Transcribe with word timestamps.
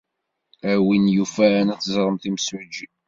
A 0.71 0.73
win 0.85 1.05
yufan, 1.15 1.67
ad 1.73 1.79
teẓremt 1.81 2.23
imsujji. 2.29 2.87